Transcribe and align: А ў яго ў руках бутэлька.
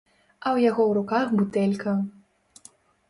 А 0.45 0.53
ў 0.55 0.67
яго 0.69 0.81
ў 0.85 0.91
руках 0.97 1.25
бутэлька. 1.41 1.93